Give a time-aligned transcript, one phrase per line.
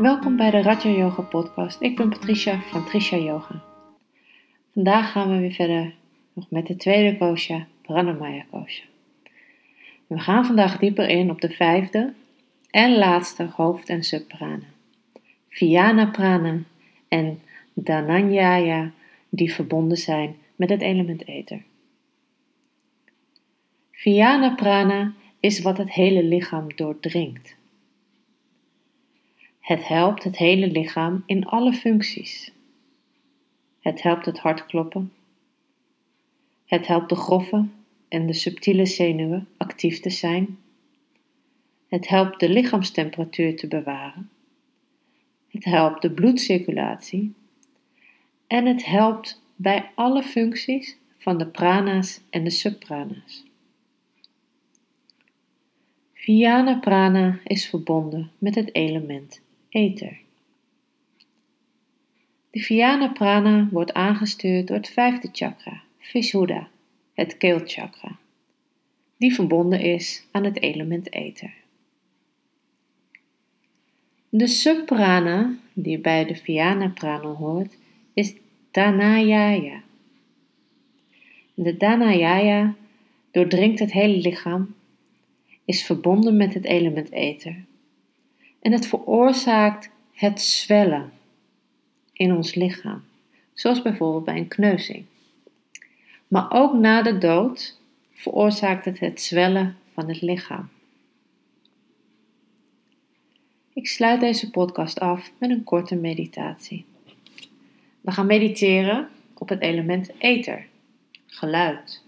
[0.00, 1.80] Welkom bij de Raja Yoga podcast.
[1.80, 3.62] Ik ben Patricia van Trisha Yoga.
[4.72, 5.94] Vandaag gaan we weer verder
[6.32, 8.84] nog met de tweede kosha, Pranamaya kosha.
[10.06, 12.12] We gaan vandaag dieper in op de vijfde
[12.70, 14.64] en laatste hoofd- en subprana.
[15.48, 16.58] Vyana prana
[17.08, 17.40] en
[17.74, 18.92] Dhananyaya
[19.28, 21.62] die verbonden zijn met het element ether.
[23.92, 27.56] Vyana prana is wat het hele lichaam doordringt.
[29.68, 32.52] Het helpt het hele lichaam in alle functies.
[33.80, 35.12] Het helpt het hart kloppen.
[36.64, 37.66] Het helpt de grove
[38.08, 40.58] en de subtiele zenuwen actief te zijn.
[41.88, 44.30] Het helpt de lichaamstemperatuur te bewaren.
[45.48, 47.34] Het helpt de bloedcirculatie.
[48.46, 53.44] En het helpt bij alle functies van de prana's en de subprana's.
[56.12, 60.18] Vyana prana is verbonden met het element ether.
[62.50, 66.68] De Vyana prana wordt aangestuurd door het vijfde chakra, Vishuddha,
[67.14, 68.18] het keelchakra,
[69.16, 71.54] die verbonden is aan het element ether.
[74.28, 77.76] De subprana, die bij de Vyana prana hoort,
[78.14, 78.34] is
[78.70, 79.82] Dhanayaya.
[81.54, 82.74] De Dhanayaya
[83.30, 84.74] doordringt het hele lichaam,
[85.64, 87.66] is verbonden met het element ether
[88.60, 91.12] en het veroorzaakt het zwellen
[92.12, 93.04] in ons lichaam,
[93.52, 95.04] zoals bijvoorbeeld bij een kneuzing.
[96.28, 97.78] Maar ook na de dood
[98.12, 100.68] veroorzaakt het het zwellen van het lichaam.
[103.72, 106.84] Ik sluit deze podcast af met een korte meditatie.
[108.00, 110.66] We gaan mediteren op het element ether,
[111.26, 112.02] geluid.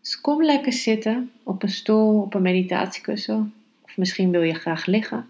[0.00, 3.52] Dus kom lekker zitten op een stoel, op een meditatiekussen
[3.98, 5.28] misschien wil je graag liggen.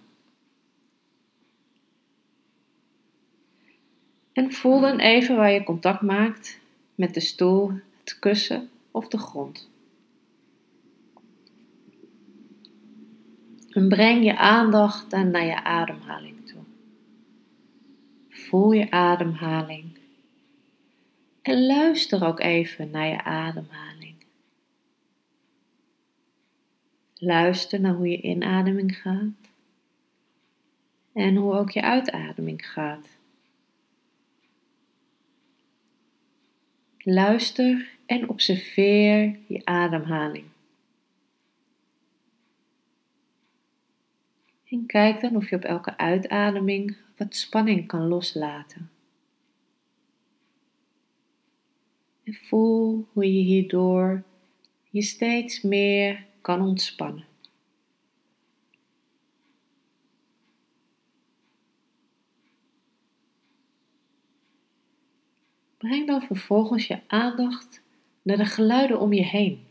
[4.33, 6.59] En voel dan even waar je contact maakt
[6.95, 9.69] met de stoel, het kussen of de grond.
[13.71, 16.63] En breng je aandacht dan naar je ademhaling toe.
[18.29, 19.99] Voel je ademhaling.
[21.43, 24.18] En luister ook even naar je ademhaling.
[27.19, 29.51] Luister naar hoe je inademing gaat
[31.13, 33.09] en hoe ook je uitademing gaat.
[36.99, 40.45] Luister en observeer je ademhaling.
[44.69, 48.91] En kijk dan of je op elke uitademing wat spanning kan loslaten.
[52.25, 54.23] En voel hoe je hierdoor
[54.91, 57.25] je steeds meer kan ontspannen.
[65.77, 67.83] Breng dan vervolgens je aandacht
[68.23, 69.67] naar de geluiden om je heen.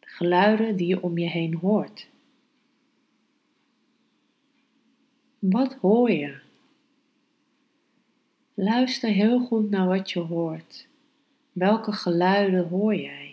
[0.00, 2.08] De geluiden die je om je heen hoort.
[5.38, 6.40] Wat hoor je?
[8.54, 10.88] Luister heel goed naar wat je hoort.
[11.52, 13.29] Welke geluiden hoor jij?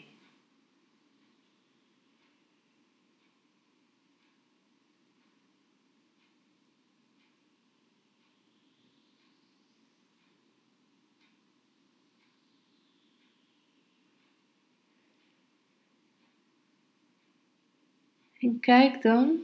[18.48, 19.38] En kijk dan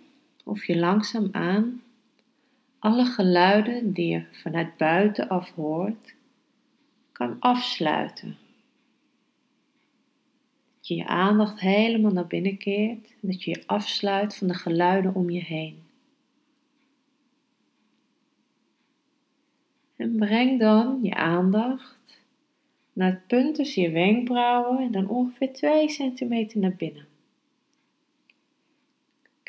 [0.44, 1.81] of je langzaamaan
[2.80, 6.16] alle geluiden die je vanuit buitenaf hoort,
[7.12, 8.38] kan afsluiten.
[10.78, 14.53] Dat je je aandacht helemaal naar binnen keert en dat je je afsluit van de
[14.53, 15.78] geluiden om je heen.
[19.96, 22.24] En breng dan je aandacht
[22.94, 27.12] naar het punt tussen je wenkbrauwen en dan ongeveer 2 centimeter naar binnen.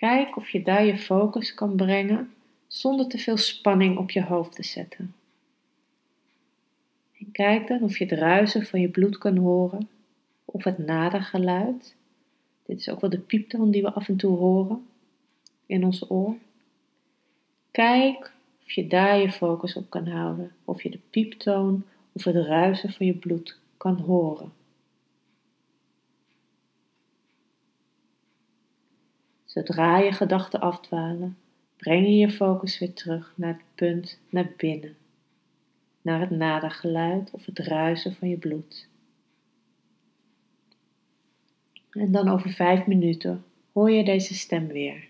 [0.05, 2.35] Kijk of je daar je focus kan brengen
[2.67, 5.15] zonder te veel spanning op je hoofd te zetten.
[7.19, 9.89] En kijk dan of je het ruisen van je bloed kan horen
[10.45, 11.97] of het nadergeluid.
[12.67, 14.87] Dit is ook wel de pieptoon die we af en toe horen
[15.67, 16.37] in ons oor.
[17.71, 22.37] Kijk of je daar je focus op kan houden, of je de pieptoon of het
[22.37, 24.53] ruisen van je bloed kan horen.
[29.55, 31.37] Zodra je gedachten afdwalen,
[31.77, 34.97] breng je je focus weer terug naar het punt naar binnen,
[36.03, 38.89] naar het nadergeluid of het ruisen van je bloed.
[41.91, 45.09] En dan over vijf minuten hoor je deze stem weer.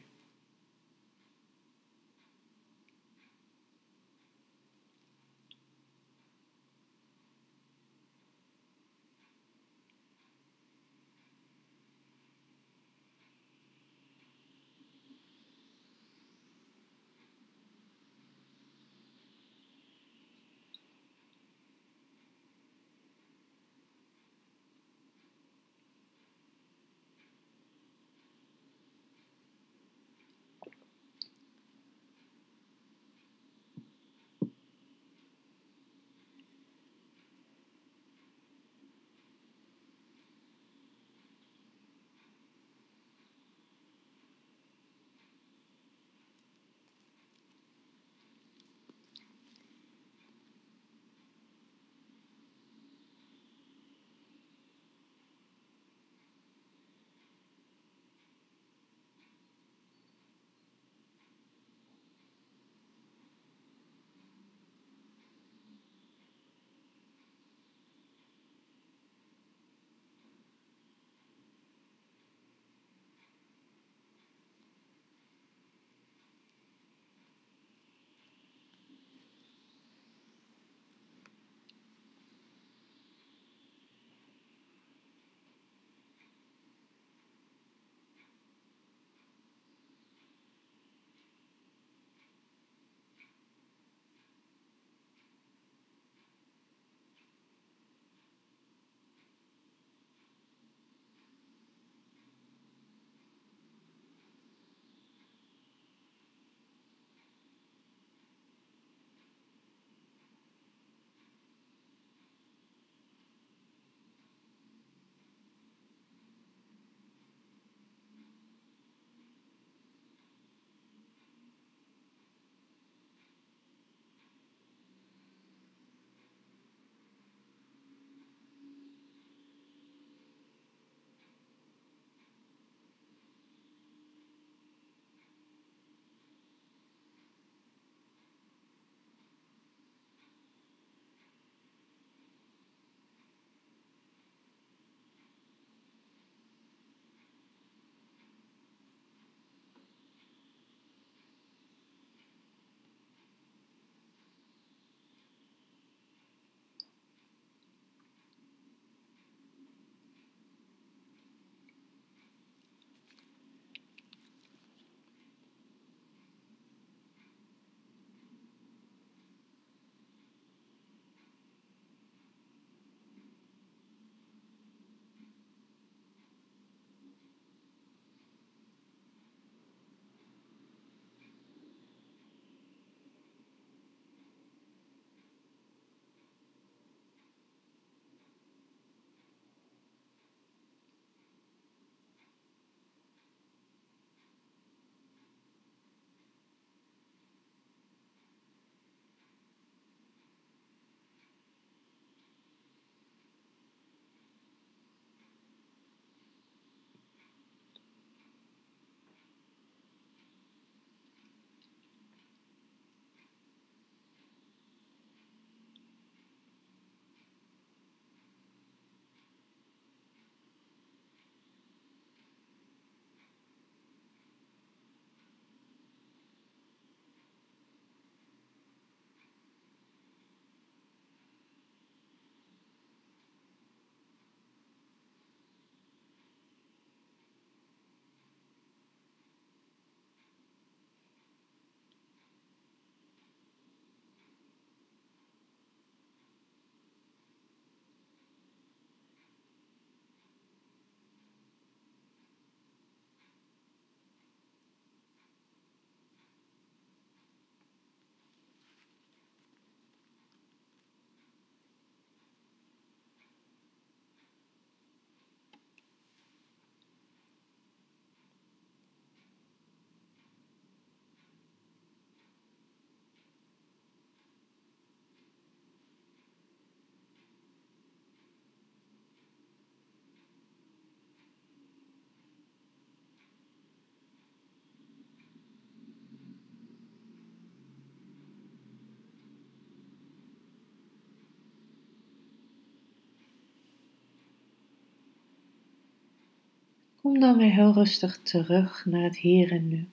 [297.04, 299.88] Kom dan weer heel rustig terug naar het hier en nu.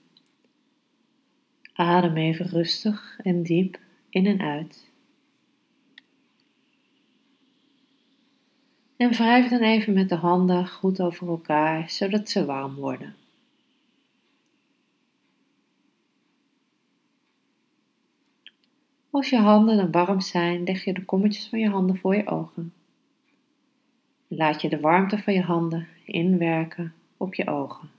[1.74, 4.90] Adem even rustig en diep in en uit.
[8.98, 13.16] En wrijf dan even met de handen goed over elkaar, zodat ze warm worden.
[19.10, 22.28] Als je handen dan warm zijn, leg je de kommetjes van je handen voor je
[22.28, 22.74] ogen.
[24.28, 27.90] Laat je de warmte van je handen inwerken op je ogen.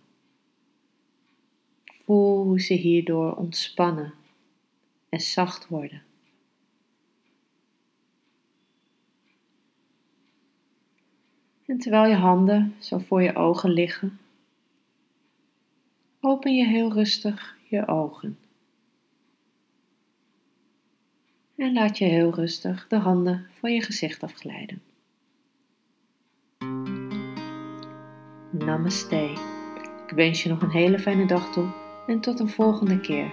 [1.85, 4.15] Voel hoe ze hierdoor ontspannen
[5.09, 6.03] en zacht worden.
[11.67, 14.19] En terwijl je handen zo voor je ogen liggen,
[16.21, 18.39] open je heel rustig je ogen.
[21.57, 24.92] En laat je heel rustig de handen van je gezicht afglijden.
[28.65, 29.31] Namaste.
[30.07, 31.67] Ik wens je nog een hele fijne dag toe
[32.07, 33.33] en tot een volgende keer.